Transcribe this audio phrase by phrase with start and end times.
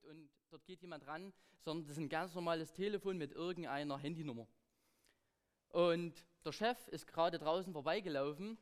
[0.00, 1.32] anruft und dort geht jemand ran,
[1.64, 4.46] sondern das ist ein ganz normales Telefon mit irgendeiner Handynummer.
[5.70, 8.58] Und der Chef ist gerade draußen vorbeigelaufen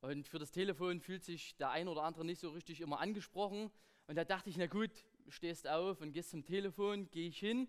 [0.00, 3.70] und für das Telefon fühlt sich der ein oder andere nicht so richtig immer angesprochen.
[4.06, 4.90] Und da dachte ich, na gut,
[5.28, 7.68] stehst auf und gehst zum Telefon, gehe ich hin,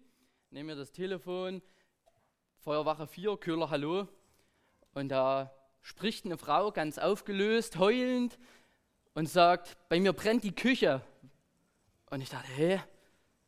[0.50, 1.62] nehme mir das Telefon,
[2.58, 4.08] Feuerwache 4, Köhler, hallo.
[4.94, 8.40] Und da spricht eine Frau ganz aufgelöst, heulend
[9.14, 11.02] und sagt, bei mir brennt die Küche.
[12.10, 12.82] Und ich dachte, hä,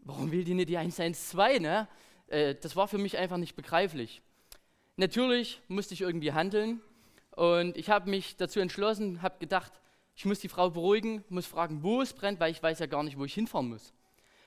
[0.02, 1.88] warum will die nicht die 112, ne?
[2.28, 4.22] Äh, das war für mich einfach nicht begreiflich.
[4.98, 6.82] Natürlich musste ich irgendwie handeln
[7.32, 9.72] und ich habe mich dazu entschlossen, habe gedacht,
[10.16, 13.04] ich muss die Frau beruhigen, muss fragen, wo es brennt, weil ich weiß ja gar
[13.04, 13.94] nicht, wo ich hinfahren muss.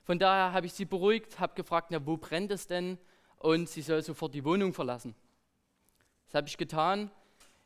[0.04, 2.98] Von daher habe ich sie beruhigt, habe gefragt, na, wo brennt es denn?
[3.38, 5.14] Und sie soll sofort die Wohnung verlassen.
[6.26, 7.10] Das habe ich getan.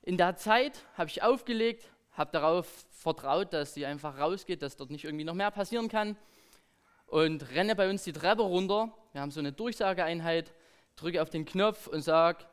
[0.02, 4.90] In der Zeit habe ich aufgelegt, habe darauf vertraut, dass sie einfach rausgeht, dass dort
[4.90, 6.16] nicht irgendwie noch mehr passieren kann.
[7.08, 8.92] Und renne bei uns die Treppe runter.
[9.12, 10.52] Wir haben so eine Durchsageeinheit,
[10.94, 12.44] drücke auf den Knopf und sage,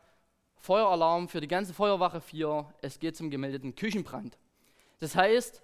[0.55, 4.37] Feueralarm für die ganze Feuerwache 4, es geht zum gemeldeten Küchenbrand.
[4.99, 5.61] Das heißt,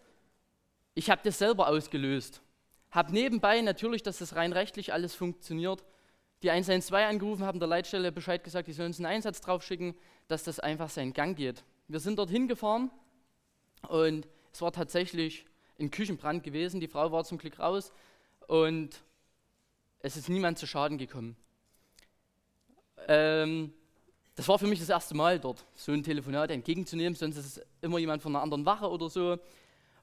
[0.94, 2.42] ich habe das selber ausgelöst.
[2.92, 5.84] Habe nebenbei natürlich, dass das rein rechtlich alles funktioniert,
[6.44, 9.96] die 112 angerufen, haben der Leitstelle Bescheid gesagt, die sollen uns einen Einsatz drauf schicken,
[10.28, 11.64] dass das einfach seinen Gang geht.
[11.88, 12.92] Wir sind dorthin gefahren
[13.88, 15.46] und es war tatsächlich
[15.80, 16.80] ein Küchenbrand gewesen.
[16.80, 17.94] Die Frau war zum Glück raus
[18.48, 19.02] und
[20.00, 21.36] es ist niemand zu Schaden gekommen.
[23.08, 23.74] Ähm,
[24.36, 27.66] das war für mich das erste Mal dort, so ein Telefonat entgegenzunehmen, sonst ist es
[27.82, 29.38] immer jemand von einer anderen Wache oder so.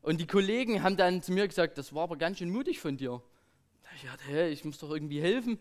[0.02, 2.96] Und die Kollegen haben dann zu mir gesagt, das war aber ganz schön mutig von
[2.96, 3.20] dir.
[3.96, 5.58] Ich dachte, hey, ich muss doch irgendwie helfen.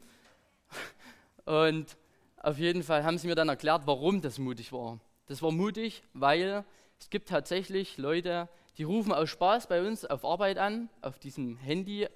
[1.46, 1.98] Und
[2.38, 5.00] auf jeden Fall haben sie mir dann erklärt, warum das mutig war.
[5.26, 6.64] Das war mutig, weil
[7.00, 8.48] es gibt tatsächlich Leute,
[8.78, 12.08] die rufen aus Spaß bei uns auf Arbeit an, auf diesem Handy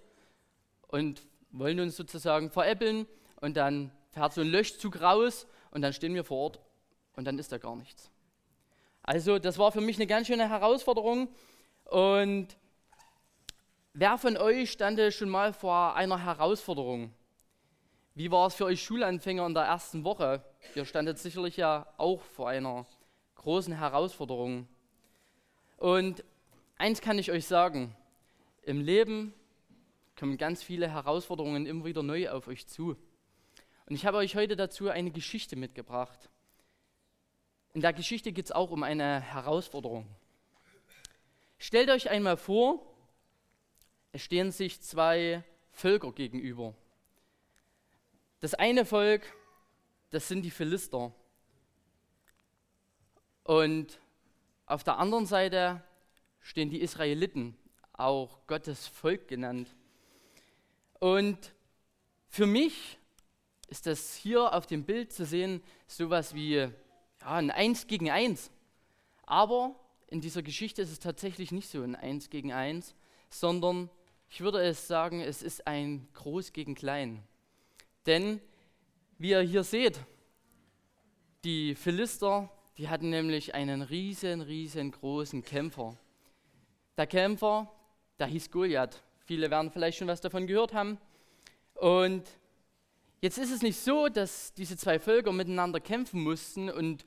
[0.92, 3.08] und wollen uns sozusagen veräppeln
[3.42, 6.60] und dann fährt so ein Löschzug raus und dann stehen wir vor Ort
[7.16, 8.12] und dann ist da gar nichts.
[9.04, 11.30] Also das war für mich eine ganz schöne Herausforderung
[11.86, 12.56] und
[13.94, 17.14] wer von euch stand schon mal vor einer Herausforderung?
[18.14, 20.44] Wie war es für euch Schulanfänger in der ersten Woche?
[20.76, 22.86] Ihr standet sicherlich ja auch vor einer
[23.36, 24.68] großen Herausforderung.
[25.78, 26.24] Und
[26.78, 27.96] eins kann ich euch sagen,
[28.64, 29.34] im Leben
[30.22, 32.96] kommen ganz viele Herausforderungen immer wieder neu auf euch zu.
[33.88, 36.30] Und ich habe euch heute dazu eine Geschichte mitgebracht.
[37.74, 40.06] In der Geschichte geht es auch um eine Herausforderung.
[41.58, 42.86] Stellt euch einmal vor,
[44.12, 46.76] es stehen sich zwei Völker gegenüber.
[48.42, 49.24] Das eine Volk,
[50.12, 51.12] das sind die Philister.
[53.44, 54.00] Und
[54.68, 55.84] auf der anderen Seite
[56.42, 57.58] stehen die Israeliten,
[57.94, 59.76] auch Gottes Volk genannt.
[61.02, 61.52] Und
[62.30, 63.00] für mich
[63.68, 66.72] ist das hier auf dem Bild zu sehen, sowas wie ja,
[67.22, 68.52] ein Eins gegen Eins.
[69.26, 69.76] Aber
[70.10, 72.94] in dieser Geschichte ist es tatsächlich nicht so ein Eins gegen Eins,
[73.32, 73.90] sondern
[74.30, 77.24] ich würde es sagen, es ist ein Groß gegen Klein.
[78.06, 78.40] Denn
[79.18, 80.00] wie ihr hier seht,
[81.44, 85.98] die Philister, die hatten nämlich einen riesen, riesengroßen Kämpfer.
[86.96, 87.72] Der Kämpfer,
[88.20, 89.02] der hieß Goliath.
[89.26, 90.98] Viele werden vielleicht schon was davon gehört haben.
[91.76, 92.24] Und
[93.24, 97.06] Jetzt ist es nicht so, dass diese zwei Völker miteinander kämpfen mussten und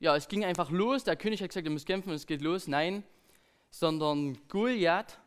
[0.00, 1.04] ja, es ging einfach los.
[1.04, 2.66] Der König hat gesagt, ihr müsst kämpfen und es geht los.
[2.66, 3.04] Nein,
[3.70, 5.20] sondern Goliath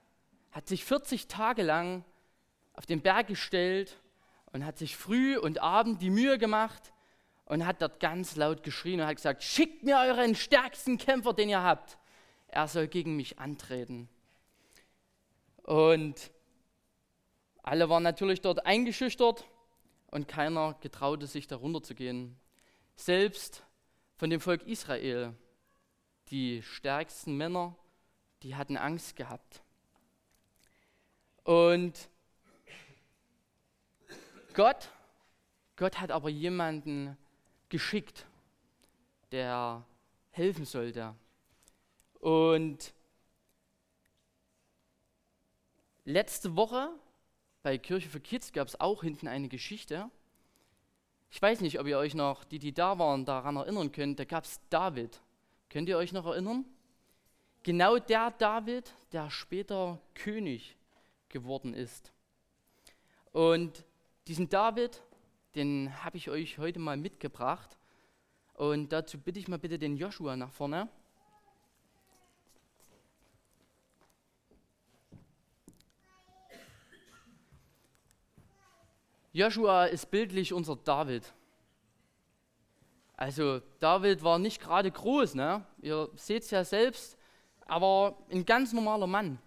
[0.52, 2.04] hat sich 40 Tage lang
[2.74, 3.96] auf den Berg gestellt
[4.52, 6.92] und hat sich früh und abend die Mühe gemacht
[7.46, 11.48] und hat dort ganz laut geschrien und hat gesagt, schickt mir euren stärksten Kämpfer, den
[11.48, 11.98] ihr habt.
[12.50, 14.10] Er soll gegen mich antreten.
[15.70, 16.32] Und
[17.62, 19.46] alle waren natürlich dort eingeschüchtert
[20.08, 22.40] und keiner getraute sich darunter zu gehen.
[22.96, 23.64] Selbst
[24.16, 25.36] von dem Volk Israel,
[26.32, 27.76] die stärksten Männer,
[28.42, 29.62] die hatten Angst gehabt.
[31.44, 32.10] Und
[34.56, 34.90] Gott,
[35.76, 37.16] Gott hat aber jemanden
[37.70, 38.26] geschickt,
[39.32, 39.86] der
[40.32, 41.14] helfen sollte.
[42.22, 42.92] Und
[46.06, 46.90] letzte Woche
[47.62, 50.10] bei Kirche für Kids gab es auch hinten eine Geschichte.
[51.30, 54.20] Ich weiß nicht, ob ihr euch noch, die, die da waren, daran erinnern könnt.
[54.20, 55.22] Da gab es David.
[55.70, 56.66] Könnt ihr euch noch erinnern?
[57.64, 60.78] Genau der David, der später König
[61.28, 62.12] geworden ist.
[63.32, 63.86] Und
[64.28, 65.04] diesen David,
[65.56, 67.78] den habe ich euch heute mal mitgebracht.
[68.54, 70.90] Und dazu bitte ich mal bitte den Joshua nach vorne.
[79.32, 81.34] Joshua ist bildlich unser David.
[83.16, 85.64] Also David war nicht gerade groß, ne?
[85.82, 87.18] ihr seht es ja selbst,
[87.68, 89.38] aber ein ganz normaler Mann.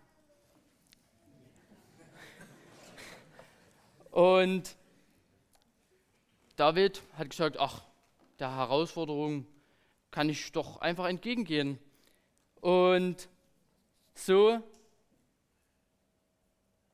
[4.10, 4.76] Und
[6.54, 7.82] David hat gesagt, ach,
[8.38, 9.46] der Herausforderung
[10.10, 11.78] kann ich doch einfach entgegengehen.
[12.60, 13.28] Und
[14.14, 14.62] so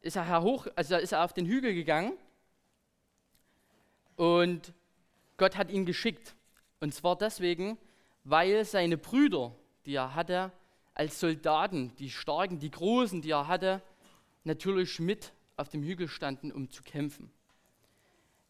[0.00, 2.17] ist er hoch, also ist er auf den Hügel gegangen
[4.19, 4.75] und
[5.37, 6.35] Gott hat ihn geschickt.
[6.81, 7.79] Und zwar deswegen,
[8.25, 9.55] weil seine Brüder,
[9.87, 10.53] die er hatte,
[10.93, 13.81] als Soldaten, die starken, die großen, die er hatte,
[14.43, 17.31] natürlich mit auf dem Hügel standen, um zu kämpfen.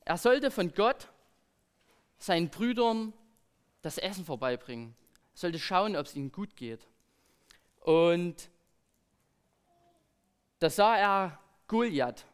[0.07, 1.09] Er sollte von Gott
[2.17, 3.13] seinen Brüdern
[3.83, 4.97] das Essen vorbeibringen,
[5.35, 6.89] er sollte schauen, ob es ihnen gut geht.
[7.81, 8.49] Und
[10.61, 12.25] da sah er Goliath.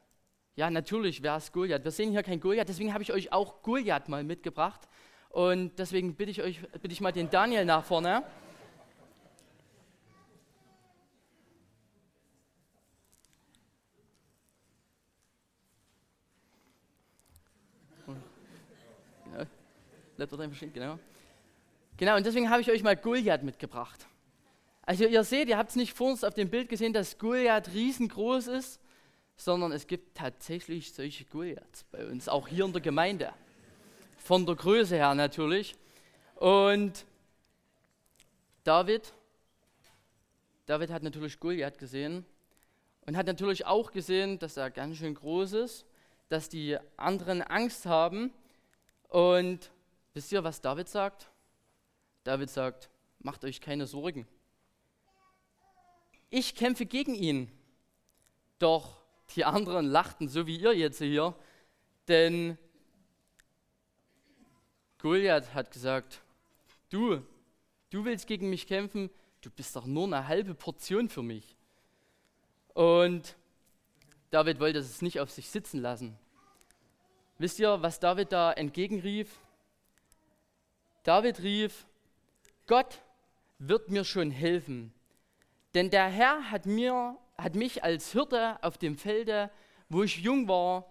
[0.57, 1.83] Ja, natürlich wäre es Goliath.
[1.83, 4.89] Wir sehen hier kein Goliath, deswegen habe ich euch auch Goliath mal mitgebracht.
[5.31, 8.23] Und deswegen bitte ich euch, bitte ich mal den Daniel nach vorne.
[20.73, 20.99] Genau.
[21.97, 24.07] Genau, und deswegen habe ich euch mal Goliath mitgebracht.
[24.83, 27.73] Also ihr seht, ihr habt es nicht vor uns auf dem Bild gesehen, dass Goliath
[27.73, 28.81] riesengroß ist,
[29.37, 33.33] sondern es gibt tatsächlich solche Goliaths bei uns, auch hier in der Gemeinde.
[34.17, 35.77] Von der Größe her natürlich.
[36.37, 37.05] Und
[38.63, 39.13] David,
[40.67, 42.25] David hat natürlich Goliath gesehen
[43.07, 45.85] und hat natürlich auch gesehen, dass er ganz schön groß ist,
[46.29, 48.33] dass die anderen Angst haben.
[49.09, 49.71] Und
[50.15, 51.31] wisst ihr, was David sagt?
[52.25, 52.89] David sagt,
[53.19, 54.27] macht euch keine Sorgen.
[56.31, 57.51] Ich kämpfe gegen ihn.
[58.59, 59.04] Doch
[59.35, 61.35] die anderen lachten, so wie ihr jetzt hier,
[62.09, 62.59] denn
[64.99, 66.21] Goliath hat gesagt,
[66.91, 67.23] du,
[67.91, 69.11] du willst gegen mich kämpfen,
[69.41, 71.57] du bist doch nur eine halbe Portion für mich.
[72.73, 73.37] Und
[74.31, 76.19] David wollte es nicht auf sich sitzen lassen.
[77.39, 79.39] Wisst ihr, was David da entgegenrief?
[81.03, 81.87] David rief,
[82.67, 83.03] Gott
[83.59, 84.93] wird mir schon helfen,
[85.75, 89.51] denn der Herr hat, mir, hat mich als Hirte auf dem Felde,
[89.89, 90.91] wo ich jung war,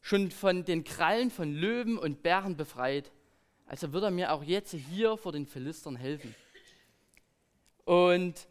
[0.00, 3.12] schon von den Krallen von Löwen und Bären befreit.
[3.66, 6.34] Also wird er mir auch jetzt hier vor den Philistern helfen.
[7.84, 8.48] Und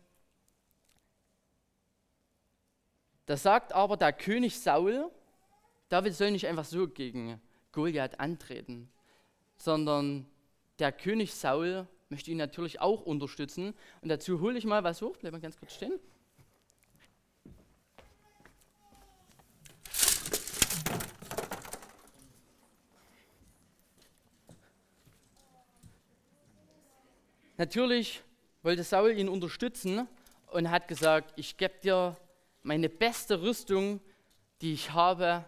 [3.26, 5.10] da sagt aber der König Saul,
[5.90, 7.42] David soll nicht einfach so gegen
[7.72, 8.92] Goliath antreten,
[9.58, 10.26] sondern
[10.80, 13.74] der König Saul möchte ihn natürlich auch unterstützen.
[14.02, 16.00] Und dazu hole ich mal was hoch, bleiben wir ganz kurz stehen.
[27.62, 28.24] Natürlich
[28.64, 30.08] wollte Saul ihn unterstützen
[30.48, 32.18] und hat gesagt, ich gebe dir
[32.64, 34.02] meine beste Rüstung,
[34.62, 35.46] die ich habe,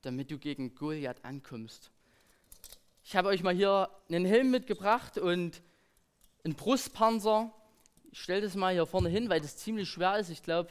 [0.00, 1.90] damit du gegen Goliath ankommst.
[3.04, 5.60] Ich habe euch mal hier einen Helm mitgebracht und
[6.42, 7.52] ein Brustpanzer.
[8.10, 10.30] Ich stelle das mal hier vorne hin, weil das ziemlich schwer ist.
[10.30, 10.70] Ich glaube,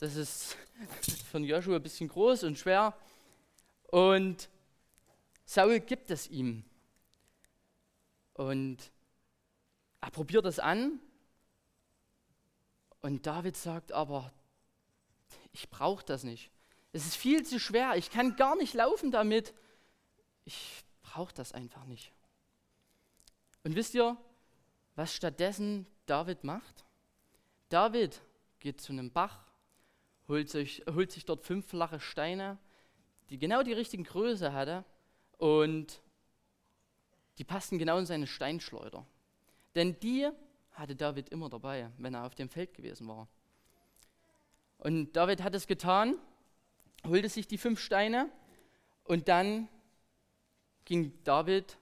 [0.00, 0.58] das ist
[1.32, 2.94] von Joshua ein bisschen groß und schwer.
[3.84, 4.50] Und
[5.46, 6.62] Saul gibt es ihm.
[8.34, 8.90] Und
[10.00, 11.00] er probiert das an.
[13.00, 14.32] Und David sagt aber,
[15.52, 16.50] ich brauche das nicht.
[16.92, 17.96] Es ist viel zu schwer.
[17.96, 19.54] Ich kann gar nicht laufen damit.
[20.44, 22.12] Ich brauche das einfach nicht.
[23.64, 24.16] Und wisst ihr,
[24.94, 26.84] was stattdessen David macht?
[27.68, 28.20] David
[28.58, 29.52] geht zu einem Bach,
[30.26, 32.58] holt sich, holt sich dort fünf flache Steine,
[33.30, 34.84] die genau die richtigen Größe hatte
[35.36, 36.00] und
[37.36, 39.06] die passten genau in seine Steinschleuder.
[39.74, 40.28] Denn die
[40.72, 43.28] hatte David immer dabei, wenn er auf dem Feld gewesen war.
[44.78, 46.16] Und David hat es getan,
[47.04, 48.30] holte sich die fünf Steine
[49.04, 49.68] und dann
[50.84, 51.76] ging David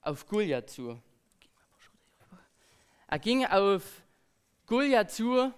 [0.00, 1.00] auf Goliath zu.
[3.08, 4.02] Er ging auf
[4.66, 5.52] Goliath zu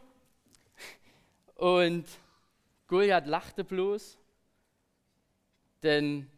[1.55, 2.07] und
[2.89, 4.19] Goliath lachte bloß,
[5.83, 6.31] denn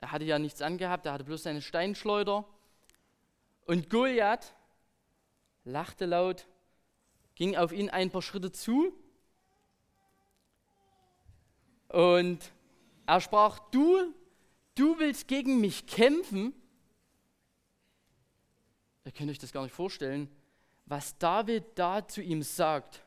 [0.00, 2.46] er hatte ja nichts angehabt, er hatte bloß seine Steinschleuder.
[3.70, 4.52] Und Goliath
[5.62, 6.48] lachte laut,
[7.36, 8.92] ging auf ihn ein paar Schritte zu
[11.86, 12.50] und
[13.06, 14.12] er sprach, du,
[14.74, 16.52] du willst gegen mich kämpfen?
[19.04, 20.28] Ihr könnt euch das gar nicht vorstellen,
[20.86, 23.04] was David da zu ihm sagt.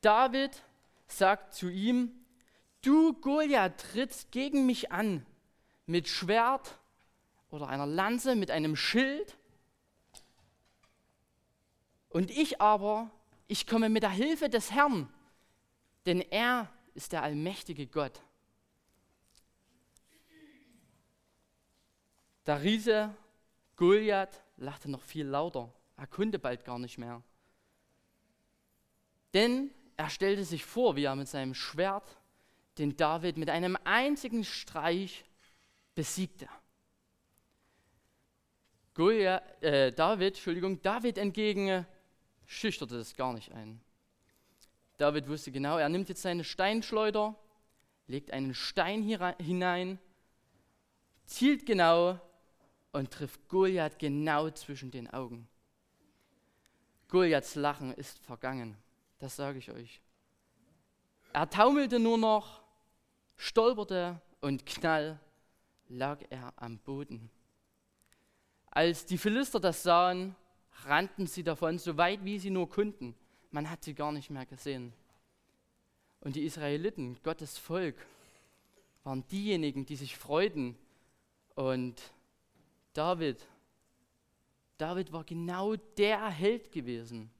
[0.00, 0.60] David
[1.06, 2.10] sagt zu ihm,
[2.82, 5.24] du Goliath trittst gegen mich an
[5.86, 6.80] mit Schwert
[7.50, 9.37] oder einer Lanze, mit einem Schild.
[12.18, 13.12] Und ich aber,
[13.46, 15.08] ich komme mit der Hilfe des Herrn,
[16.04, 18.20] denn er ist der allmächtige Gott.
[22.44, 23.14] Der Riese
[23.76, 25.72] Goliath lachte noch viel lauter.
[25.96, 27.22] Er konnte bald gar nicht mehr.
[29.32, 32.18] Denn er stellte sich vor, wie er mit seinem Schwert
[32.78, 35.24] den David mit einem einzigen Streich
[35.94, 36.48] besiegte.
[38.94, 41.86] Goliath, äh, David, Entschuldigung, David entgegen
[42.48, 43.80] schüchterte es gar nicht ein.
[44.96, 47.36] David wusste genau, er nimmt jetzt seine Steinschleuder,
[48.08, 49.02] legt einen Stein
[49.38, 50.00] hinein,
[51.24, 52.18] zielt genau
[52.90, 55.46] und trifft Goliath genau zwischen den Augen.
[57.08, 58.76] Goliaths Lachen ist vergangen,
[59.18, 60.00] das sage ich euch.
[61.32, 62.62] Er taumelte nur noch,
[63.36, 65.20] stolperte und knall
[65.88, 67.30] lag er am Boden.
[68.70, 70.34] Als die Philister das sahen,
[70.84, 73.14] rannten sie davon, so weit wie sie nur konnten.
[73.50, 74.92] Man hat sie gar nicht mehr gesehen.
[76.20, 77.96] Und die Israeliten, Gottes Volk,
[79.04, 80.76] waren diejenigen, die sich freuten.
[81.54, 82.00] Und
[82.92, 83.46] David,
[84.76, 87.30] David war genau der Held gewesen.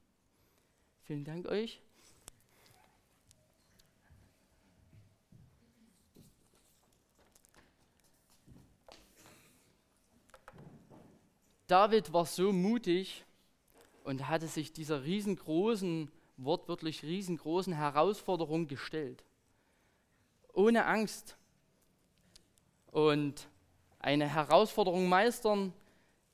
[1.03, 1.81] Vielen Dank euch.
[11.67, 13.25] David war so mutig
[14.09, 19.23] und hatte sich dieser riesengroßen, wortwörtlich riesengroßen Herausforderung gestellt.
[20.55, 21.37] Ohne Angst.
[22.91, 23.49] Und
[23.99, 25.75] eine Herausforderung meistern,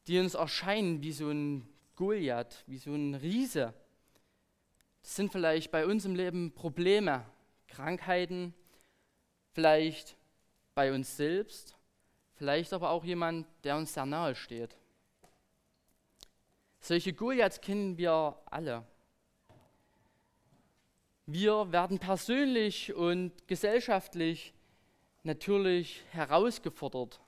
[0.06, 3.74] die uns erscheinen wie so ein Goliath, wie so ein Riese.
[5.02, 7.26] Das sind vielleicht bei uns im Leben Probleme,
[7.66, 8.54] Krankheiten,
[9.50, 10.16] vielleicht
[10.76, 11.76] bei uns selbst,
[12.34, 14.76] vielleicht aber auch jemand, der uns sehr nahe steht.
[16.84, 18.84] Solche Goliaths kennen wir alle.
[21.24, 24.52] Wir werden persönlich und gesellschaftlich
[25.22, 27.22] natürlich herausgefordert.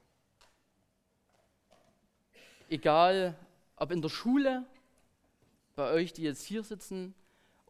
[2.69, 3.35] Egal,
[3.77, 4.67] ob in der Schule,
[5.75, 7.15] bei euch, die jetzt hier sitzen,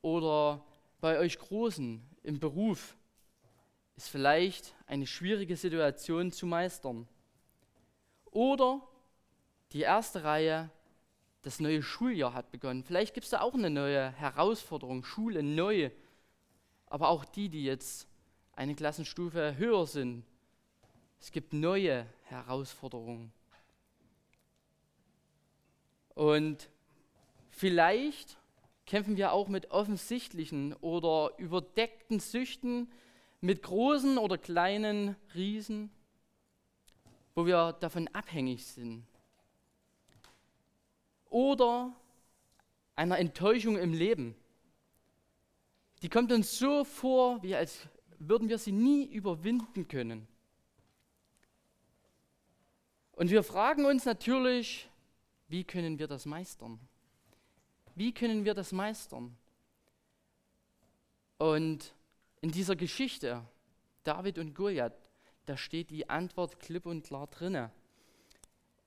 [0.02, 0.64] oder
[1.00, 2.96] bei euch Großen im Beruf,
[3.94, 7.06] ist vielleicht eine schwierige Situation zu meistern.
[8.32, 8.82] Oder
[9.70, 10.68] die erste Reihe
[11.46, 12.82] das neue Schuljahr hat begonnen.
[12.82, 15.90] Vielleicht gibt es da auch eine neue Herausforderung, Schule neu.
[16.86, 18.08] Aber auch die, die jetzt
[18.54, 20.24] eine Klassenstufe höher sind.
[21.20, 23.32] Es gibt neue Herausforderungen.
[26.16, 26.68] Und
[27.50, 28.38] vielleicht
[28.84, 32.90] kämpfen wir auch mit offensichtlichen oder überdeckten Süchten,
[33.40, 35.92] mit großen oder kleinen Riesen,
[37.36, 39.06] wo wir davon abhängig sind
[41.36, 41.94] oder
[42.94, 44.34] einer Enttäuschung im Leben.
[46.00, 50.26] Die kommt uns so vor, wie als würden wir sie nie überwinden können.
[53.12, 54.88] Und wir fragen uns natürlich,
[55.48, 56.80] wie können wir das meistern?
[57.94, 59.36] Wie können wir das meistern?
[61.36, 61.92] Und
[62.40, 63.46] in dieser Geschichte,
[64.04, 65.10] David und Goliath,
[65.44, 67.70] da steht die Antwort klipp und klar drinne.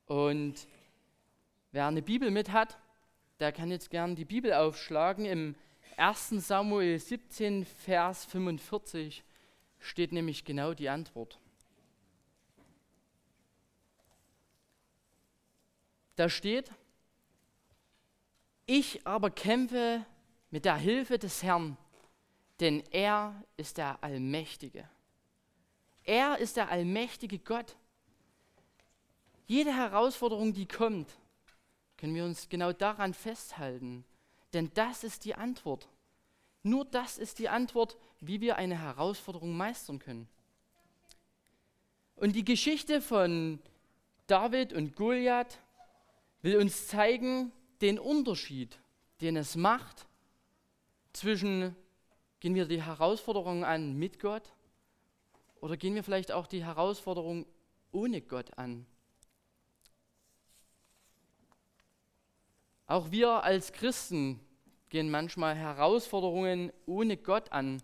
[0.08, 0.68] Und
[1.72, 2.78] Wer eine Bibel mit hat,
[3.40, 5.26] der kann jetzt gern die Bibel aufschlagen.
[5.26, 5.56] Im
[5.98, 6.30] 1.
[6.30, 9.24] Samuel 17, Vers 45
[9.80, 11.40] steht nämlich genau die Antwort.
[16.16, 16.72] Da steht,
[18.66, 20.06] ich aber kämpfe
[20.52, 21.78] mit der Hilfe des Herrn,
[22.60, 24.90] denn er ist der Allmächtige.
[26.04, 27.78] Er ist der allmächtige Gott.
[29.46, 31.19] Jede Herausforderung, die kommt,
[32.00, 34.06] können wir uns genau daran festhalten.
[34.54, 35.90] Denn das ist die Antwort.
[36.64, 40.30] Nur das ist die Antwort, wie wir eine Herausforderung meistern können.
[42.16, 43.60] Und die Geschichte von
[44.28, 45.60] David und Goliath
[46.42, 47.52] will uns zeigen
[47.82, 48.80] den Unterschied,
[49.20, 50.08] den es macht
[51.12, 51.76] zwischen,
[52.40, 54.54] gehen wir die Herausforderung an mit Gott
[55.60, 57.46] oder gehen wir vielleicht auch die Herausforderung
[57.92, 58.86] ohne Gott an.
[62.90, 64.40] Auch wir als Christen
[64.90, 67.84] gehen manchmal Herausforderungen ohne Gott an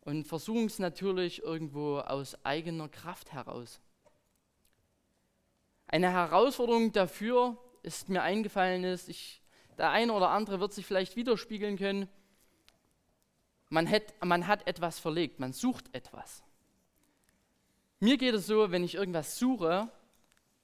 [0.00, 3.80] und versuchen es natürlich irgendwo aus eigener Kraft heraus.
[5.86, 9.40] Eine Herausforderung dafür ist mir eingefallen ist, ich,
[9.78, 12.08] der eine oder andere wird sich vielleicht widerspiegeln können,
[13.68, 16.42] man hat, man hat etwas verlegt, man sucht etwas.
[18.00, 19.92] Mir geht es so, wenn ich irgendwas suche,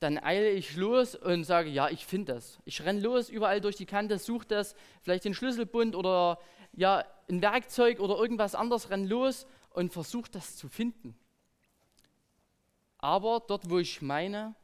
[0.00, 2.58] dann eile ich los und sage, ja, ich finde das.
[2.64, 6.38] Ich renne los, überall durch die Kante, suche das, vielleicht den Schlüsselbund oder
[6.72, 11.14] ja, ein Werkzeug oder irgendwas anderes, renne los und versuche das zu finden.
[12.98, 14.54] Aber dort, wo ich meine,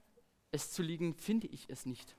[0.53, 2.17] es zu liegen, finde ich es nicht.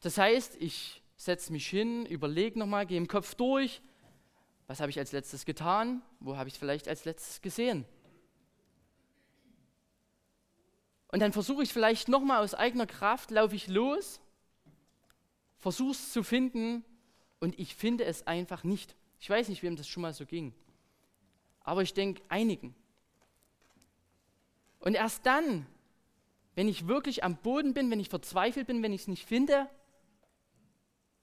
[0.00, 3.82] Das heißt, ich setze mich hin, überlege nochmal, gehe im Kopf durch,
[4.66, 7.84] was habe ich als letztes getan, wo habe ich es vielleicht als letztes gesehen.
[11.14, 14.20] Und dann versuche ich vielleicht nochmal aus eigener Kraft, laufe ich los,
[15.58, 16.84] versuche es zu finden
[17.38, 18.96] und ich finde es einfach nicht.
[19.20, 20.52] Ich weiß nicht, wem das schon mal so ging.
[21.60, 22.74] Aber ich denke einigen.
[24.80, 25.66] Und erst dann,
[26.56, 29.70] wenn ich wirklich am Boden bin, wenn ich verzweifelt bin, wenn ich es nicht finde,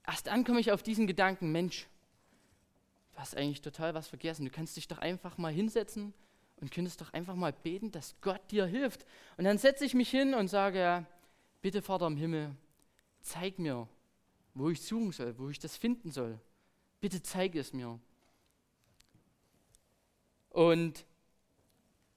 [0.06, 1.86] erst dann komme ich auf diesen Gedanken, Mensch,
[3.12, 4.46] du hast eigentlich total was vergessen.
[4.46, 6.14] Du kannst dich doch einfach mal hinsetzen
[6.62, 9.04] und könntest doch einfach mal beten, dass Gott dir hilft.
[9.36, 11.04] Und dann setze ich mich hin und sage,
[11.60, 12.54] bitte Vater im Himmel,
[13.20, 13.88] zeig mir,
[14.54, 16.38] wo ich suchen soll, wo ich das finden soll.
[17.00, 17.98] Bitte zeig es mir.
[20.50, 21.04] Und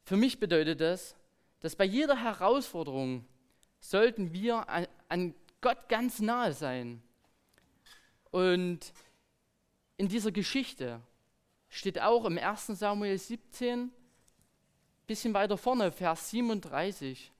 [0.03, 1.15] für mich bedeutet das,
[1.61, 3.25] dass bei jeder Herausforderung
[3.79, 4.69] sollten wir
[5.09, 7.01] an, Gott ganz nahe sein.
[8.29, 8.93] Und
[9.97, 11.01] in dieser Geschichte
[11.67, 13.91] steht auch im 1 Samuel 17,
[15.05, 17.31] bisschen weiter vorne, Vers 37.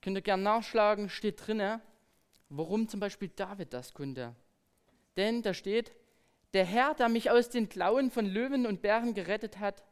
[0.00, 1.80] Könnt ihr gerne nachschlagen, steht drinne,
[2.48, 4.34] warum zum Beispiel David das konnte.
[5.16, 5.92] Denn da steht,
[6.52, 9.82] der Herr, der mich aus den Klauen von Löwen und Bären gerettet hat,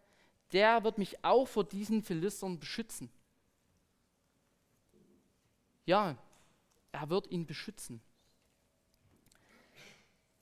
[0.52, 3.10] der wird mich auch vor diesen Philistern beschützen.
[5.86, 6.16] Ja,
[6.92, 8.00] er wird ihn beschützen.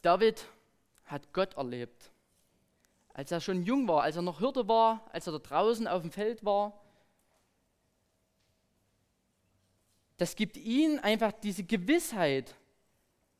[0.03, 0.47] David
[1.05, 2.13] hat Gott erlebt
[3.15, 6.03] als er schon jung war, als er noch Hirte war, als er da draußen auf
[6.03, 6.81] dem Feld war.
[10.17, 12.55] Das gibt ihm einfach diese Gewissheit,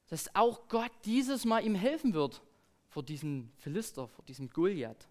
[0.09, 2.43] dass auch Gott dieses Mal ihm helfen wird
[2.89, 5.09] vor diesem Philister, vor diesem Goliath.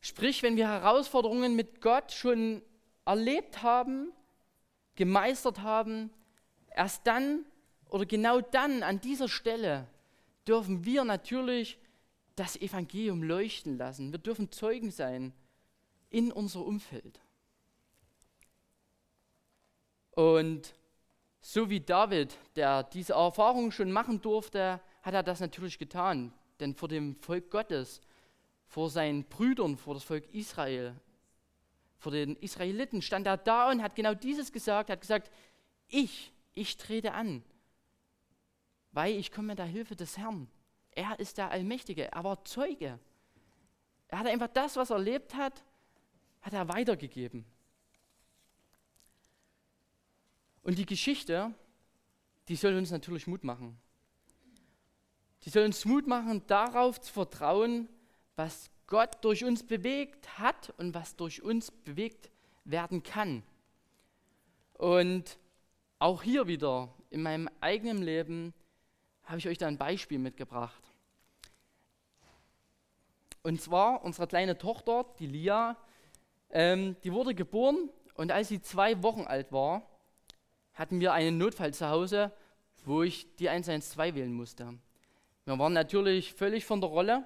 [0.00, 2.62] Sprich, wenn wir Herausforderungen mit Gott schon
[3.04, 4.12] erlebt haben,
[4.96, 6.10] gemeistert haben,
[6.74, 7.44] erst dann
[7.88, 9.86] oder genau dann an dieser Stelle
[10.46, 11.78] dürfen wir natürlich
[12.40, 14.12] das Evangelium leuchten lassen.
[14.12, 15.34] Wir dürfen Zeugen sein
[16.08, 17.20] in unser Umfeld.
[20.12, 20.74] Und
[21.42, 26.32] so wie David, der diese Erfahrung schon machen durfte, hat er das natürlich getan.
[26.60, 28.00] Denn vor dem Volk Gottes,
[28.66, 30.94] vor seinen Brüdern, vor das Volk Israel,
[31.98, 35.30] vor den Israeliten stand er da und hat genau dieses gesagt, hat gesagt,
[35.88, 37.44] ich, ich trete an,
[38.92, 40.48] weil ich komme mit der Hilfe des Herrn.
[40.92, 42.98] Er ist der Allmächtige, er war Zeuge.
[44.08, 45.64] Er hat einfach das, was er erlebt hat,
[46.42, 47.44] hat er weitergegeben.
[50.62, 51.54] Und die Geschichte,
[52.48, 53.78] die soll uns natürlich Mut machen.
[55.44, 57.88] Die soll uns Mut machen, darauf zu vertrauen,
[58.36, 62.30] was Gott durch uns bewegt hat und was durch uns bewegt
[62.64, 63.42] werden kann.
[64.74, 65.38] Und
[65.98, 68.52] auch hier wieder in meinem eigenen Leben
[69.30, 70.82] habe ich euch da ein Beispiel mitgebracht.
[73.44, 75.76] Und zwar unsere kleine Tochter, die Lia,
[76.50, 79.88] ähm, die wurde geboren und als sie zwei Wochen alt war,
[80.74, 82.32] hatten wir einen Notfall zu Hause,
[82.84, 84.74] wo ich die 112 wählen musste.
[85.44, 87.24] Wir waren natürlich völlig von der Rolle,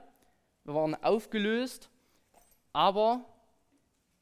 [0.64, 1.88] wir waren aufgelöst,
[2.74, 3.24] aber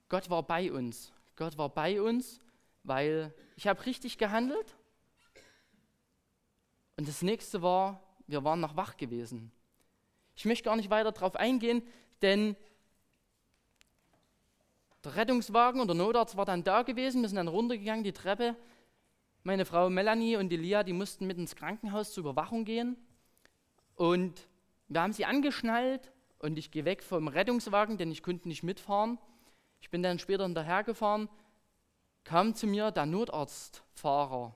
[0.09, 1.12] Gott war bei uns.
[1.35, 2.38] Gott war bei uns,
[2.85, 4.77] weil ich habe richtig gehandelt
[6.96, 9.50] und das nächste war, wir waren noch wach gewesen.
[10.35, 11.83] Ich möchte gar nicht weiter darauf eingehen,
[12.22, 12.57] denn
[15.05, 18.57] der Rettungswagen und der Notarzt war dann da gewesen, wir sind dann runtergegangen, die Treppe.
[19.42, 22.96] Meine Frau Melanie und Elia, die mussten mit ins Krankenhaus zur Überwachung gehen.
[23.96, 24.48] Und
[24.88, 29.18] wir haben sie angeschnallt und ich gehe weg vom Rettungswagen, denn ich konnte nicht mitfahren.
[29.81, 31.28] Ich bin dann später hinterhergefahren,
[32.22, 34.55] kam zu mir der Notarztfahrer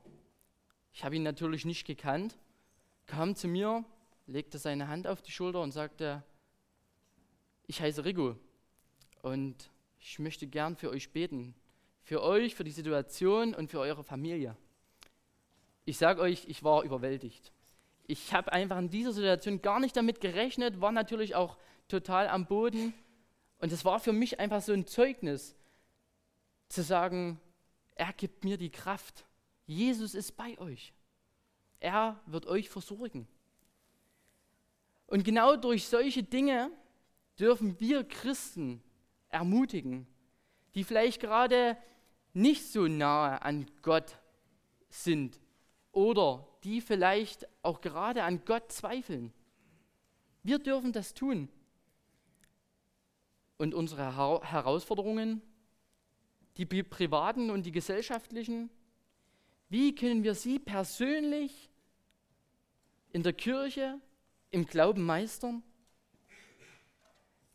[0.97, 2.39] ich habe ihn natürlich nicht gekannt,
[3.05, 3.85] kam zu mir,
[4.27, 6.23] legte seine Hand auf die Schulter und sagte,
[7.67, 8.35] ich heiße Rigo
[9.21, 11.55] und ich möchte gern für euch beten.
[12.03, 14.57] Für euch, für die Situation und für eure Familie.
[15.85, 17.53] Ich sage euch, ich war überwältigt.
[18.07, 22.47] Ich habe einfach in dieser Situation gar nicht damit gerechnet, war natürlich auch total am
[22.47, 22.95] Boden.
[23.59, 25.57] Und es war für mich einfach so ein Zeugnis,
[26.71, 27.39] zu sagen,
[27.97, 29.27] er gibt mir die Kraft,
[29.67, 30.93] Jesus ist bei euch.
[31.81, 33.27] Er wird euch versorgen.
[35.07, 36.71] Und genau durch solche Dinge
[37.39, 38.83] dürfen wir Christen
[39.29, 40.07] ermutigen,
[40.75, 41.77] die vielleicht gerade
[42.33, 44.19] nicht so nahe an Gott
[44.89, 45.41] sind
[45.93, 49.33] oder die vielleicht auch gerade an Gott zweifeln.
[50.43, 51.49] Wir dürfen das tun.
[53.59, 55.41] Und unsere Herausforderungen,
[56.57, 58.71] die privaten und die gesellschaftlichen,
[59.69, 61.71] wie können wir sie persönlich
[63.13, 64.01] in der Kirche,
[64.51, 65.63] im Glauben meistern?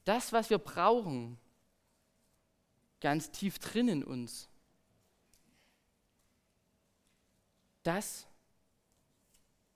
[0.04, 1.38] Das, was wir brauchen,
[3.00, 4.50] ganz tief drin in uns,
[7.84, 8.28] das,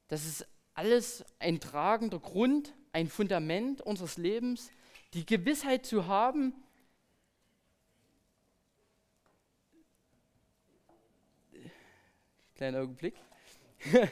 [0.08, 4.72] das ist alles ein tragender Grund, ein Fundament unseres Lebens,
[5.14, 6.54] die Gewissheit zu haben,
[12.56, 13.16] kleiner Augenblick,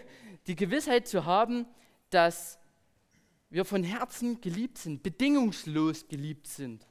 [0.47, 1.65] die Gewissheit zu haben,
[2.09, 2.59] dass
[3.49, 6.85] wir von Herzen geliebt sind, bedingungslos geliebt sind.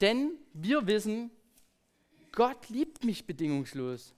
[0.00, 1.30] Denn wir wissen,
[2.32, 4.14] Gott liebt mich bedingungslos.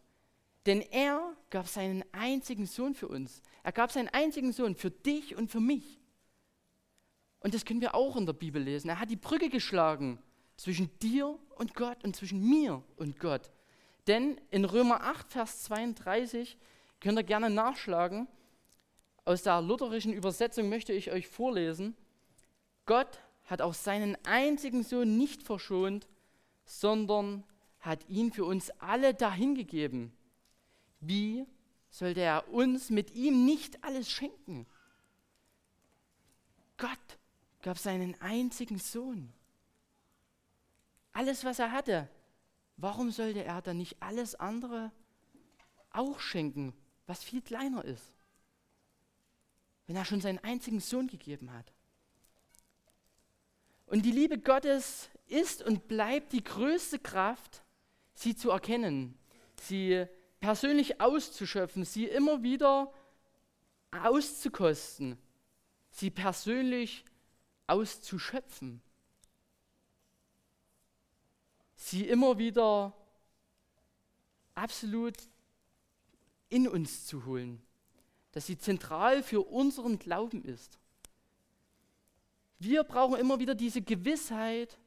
[0.65, 3.43] Denn er gab seinen einzigen Sohn für uns.
[3.63, 6.01] Er gab seinen einzigen Sohn für dich und für mich.
[7.41, 8.89] Und das können wir auch in der Bibel lesen.
[8.89, 10.19] Er hat die Brücke geschlagen
[10.57, 13.53] zwischen dir und Gott und zwischen mir und Gott.
[14.07, 16.57] Denn in Römer 8, Vers 32
[17.01, 18.29] könnt ihr gerne nachschlagen.
[19.25, 21.97] Aus der lutherischen Übersetzung möchte ich euch vorlesen.
[22.85, 26.07] Gott hat auch seinen einzigen Sohn nicht verschont,
[26.65, 27.45] sondern
[27.81, 30.13] hat ihn für uns alle dahingegeben.
[31.01, 31.47] Wie
[31.91, 34.67] sollte er uns mit ihm nicht alles schenken?
[36.77, 37.19] Gott
[37.63, 39.33] gab seinen einzigen Sohn.
[41.13, 42.09] Alles, was er hatte.
[42.77, 44.93] Warum sollte er dann nicht alles andere
[45.91, 46.75] auch schenken,
[47.07, 48.13] was viel kleiner ist?
[49.87, 51.73] Wenn er schon seinen einzigen Sohn gegeben hat.
[53.87, 57.63] Und die Liebe Gottes ist und bleibt die größte Kraft,
[58.15, 59.17] sie zu erkennen,
[59.61, 60.07] sie
[60.41, 62.93] persönlich auszuschöpfen, sie immer wieder
[63.91, 65.19] auszukosten,
[65.91, 67.05] sie persönlich
[67.67, 68.83] auszuschöpfen,
[71.77, 72.93] sie immer wieder
[74.55, 75.17] absolut
[76.49, 77.63] in uns zu holen,
[78.33, 80.79] dass sie zentral für unseren Glauben ist.
[82.59, 84.79] Wir brauchen immer wieder diese Gewissheit,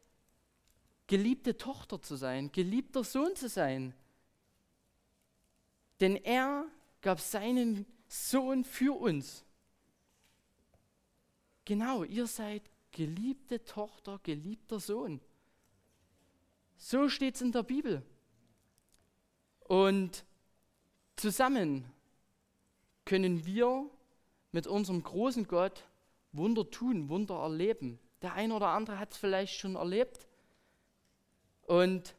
[1.07, 3.93] geliebte Tochter zu sein, geliebter Sohn zu sein.
[5.99, 6.65] Denn er
[7.01, 9.45] gab seinen Sohn für uns.
[11.65, 15.21] Genau, ihr seid geliebte Tochter, geliebter Sohn.
[16.79, 18.01] So steht es in der Bibel.
[19.59, 20.25] Und
[21.17, 21.85] zusammen
[23.05, 23.89] können wir
[24.51, 25.83] mit unserem großen Gott
[26.31, 27.99] Wunder tun, Wunder erleben.
[28.21, 30.25] Der eine oder andere hat es vielleicht schon erlebt.
[31.63, 32.15] Und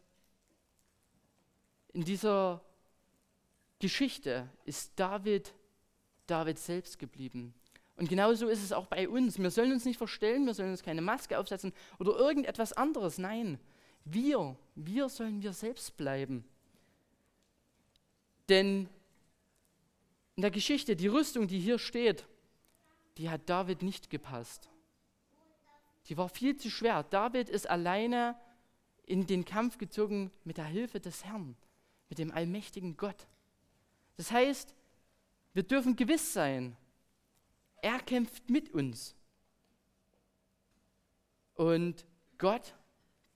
[1.92, 2.60] in dieser
[3.78, 5.54] Geschichte ist David
[6.26, 7.54] David selbst geblieben.
[7.96, 9.38] Und genauso ist es auch bei uns.
[9.38, 13.18] Wir sollen uns nicht verstellen, wir sollen uns keine Maske aufsetzen oder irgendetwas anderes.
[13.18, 13.58] Nein,
[14.04, 16.44] wir, wir sollen wir selbst bleiben.
[18.48, 18.88] Denn
[20.36, 22.26] in der Geschichte, die Rüstung, die hier steht,
[23.18, 24.70] die hat David nicht gepasst.
[26.06, 27.02] Die war viel zu schwer.
[27.02, 28.36] David ist alleine
[29.04, 31.56] in den Kampf gezogen mit der Hilfe des Herrn,
[32.08, 33.26] mit dem allmächtigen Gott.
[34.16, 34.74] Das heißt,
[35.52, 36.76] wir dürfen gewiss sein,
[37.82, 39.14] er kämpft mit uns.
[41.54, 42.06] Und
[42.38, 42.74] Gott,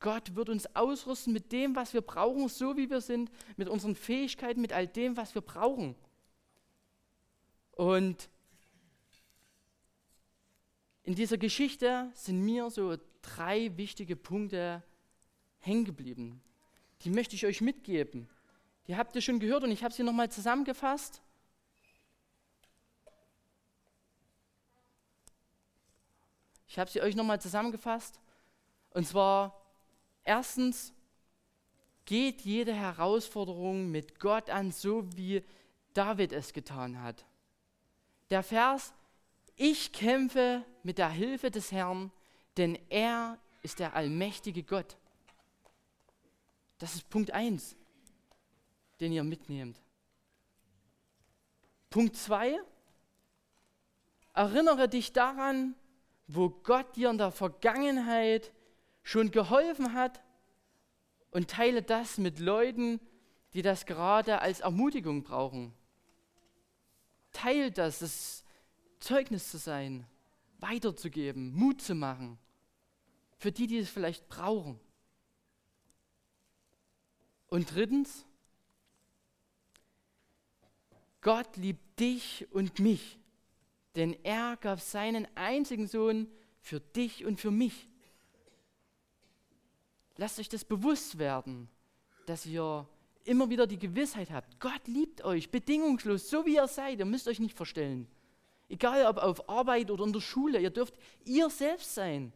[0.05, 3.95] Gott wird uns ausrüsten mit dem, was wir brauchen, so wie wir sind, mit unseren
[3.97, 5.95] Fähigkeiten, mit all dem, was wir brauchen.
[7.73, 8.29] Und
[11.05, 14.83] in dieser Geschichte sind mir so drei wichtige Punkte
[15.61, 16.43] hängen geblieben.
[17.01, 18.29] Die möchte ich euch mitgeben.
[18.87, 21.23] Die habt ihr schon gehört und ich habe sie nochmal zusammengefasst.
[26.69, 28.21] Ich habe sie euch nochmal zusammengefasst.
[28.91, 29.64] Und zwar,
[30.25, 30.93] erstens,
[32.05, 35.43] geht jede Herausforderung mit Gott an, so wie
[35.95, 37.25] David es getan hat.
[38.31, 38.93] Der Vers
[39.57, 42.11] ich kämpfe mit der Hilfe des Herrn,
[42.57, 44.97] denn er ist der allmächtige Gott.
[46.79, 47.77] Das ist Punkt 1,
[49.01, 49.81] den ihr mitnehmt.
[51.89, 52.59] Punkt 2,
[54.35, 55.77] erinnere dich daran,
[56.27, 58.53] wo Gott dir in der Vergangenheit
[59.05, 60.21] schon geholfen hat
[61.31, 62.99] und teile das mit Leuten,
[63.53, 65.73] die das gerade als Ermutigung brauchen.
[67.31, 68.45] Teile das, das
[68.99, 70.07] Zeugnis zu sein,
[70.59, 72.39] weiterzugeben, Mut zu machen.
[73.37, 74.81] Für die, die es vielleicht brauchen.
[77.49, 78.25] Und drittens,
[81.21, 83.19] Gott liebt dich und mich,
[83.97, 86.29] denn er gab seinen einzigen Sohn
[86.61, 87.89] für dich und für mich.
[90.17, 91.69] Lasst euch das bewusst werden,
[92.27, 92.87] dass ihr
[93.25, 96.99] immer wieder die Gewissheit habt, Gott liebt euch bedingungslos, so wie ihr seid.
[96.99, 98.07] Ihr müsst euch nicht verstellen.
[98.69, 102.33] Egal ob auf Arbeit oder in der Schule, ihr dürft ihr selbst sein.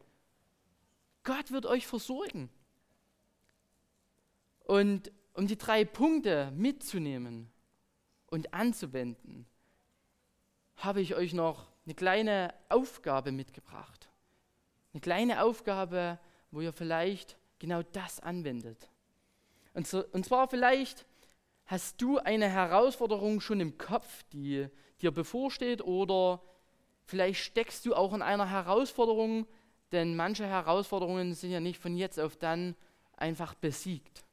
[1.23, 2.49] Gott wird euch versorgen.
[4.65, 7.49] Und um die drei Punkte mitzunehmen
[8.27, 9.47] und anzuwenden,
[10.77, 14.09] habe ich euch noch eine kleine Aufgabe mitgebracht.
[14.93, 16.19] Eine kleine Aufgabe,
[16.51, 18.89] wo ihr vielleicht genau das anwendet.
[19.73, 21.05] Und, so, und zwar vielleicht
[21.65, 24.67] hast du eine Herausforderung schon im Kopf, die
[25.01, 26.41] dir bevorsteht, oder
[27.05, 29.45] vielleicht steckst du auch in einer Herausforderung,
[29.91, 32.75] denn manche Herausforderungen sind ja nicht von jetzt auf dann
[33.15, 34.23] einfach besiegt.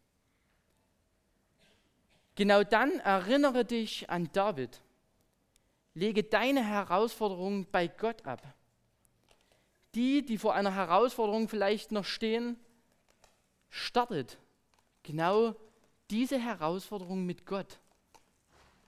[2.34, 4.80] Genau dann erinnere dich an David.
[5.94, 8.54] Lege deine Herausforderung bei Gott ab.
[9.94, 12.58] Die, die vor einer Herausforderung vielleicht noch stehen,
[13.76, 14.38] startet
[15.02, 15.54] genau
[16.10, 17.78] diese Herausforderung mit Gott.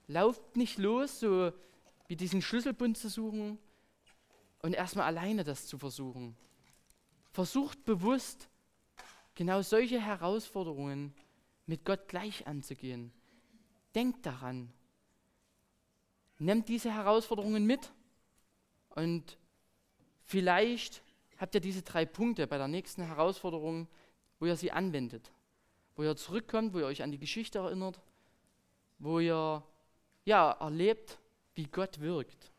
[0.07, 1.53] Lauft nicht los, so
[2.07, 3.59] wie diesen Schlüsselbund zu suchen
[4.62, 6.37] und erstmal alleine das zu versuchen.
[7.31, 8.48] Versucht bewusst,
[9.35, 11.14] genau solche Herausforderungen
[11.66, 13.12] mit Gott gleich anzugehen.
[13.94, 14.72] Denkt daran.
[16.38, 17.92] Nehmt diese Herausforderungen mit
[18.90, 19.38] und
[20.24, 21.03] vielleicht
[21.37, 23.88] habt ihr diese drei Punkte bei der nächsten Herausforderung,
[24.38, 25.31] wo ihr sie anwendet
[25.98, 28.01] wo ihr zurückkommt, wo ihr euch an die Geschichte erinnert,
[29.01, 29.64] wo ihr
[30.24, 31.18] ja, erlebt,
[31.57, 32.53] wie Gott wirkt.